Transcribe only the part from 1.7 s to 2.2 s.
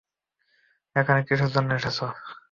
এসেছ?